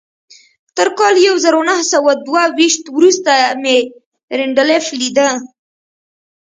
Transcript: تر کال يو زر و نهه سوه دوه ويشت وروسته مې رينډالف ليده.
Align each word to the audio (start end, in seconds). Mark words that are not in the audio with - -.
تر 0.75 0.87
کال 0.99 1.15
يو 1.27 1.35
زر 1.43 1.53
و 1.59 1.63
نهه 1.69 1.83
سوه 1.93 2.11
دوه 2.27 2.43
ويشت 2.57 2.83
وروسته 2.97 3.31
مې 3.61 3.77
رينډالف 4.37 4.85
ليده. 4.99 5.29